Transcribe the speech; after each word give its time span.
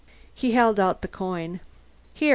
He 0.33 0.53
held 0.53 0.79
out 0.79 1.03
the 1.03 1.07
coin. 1.07 1.59
"Here. 2.11 2.29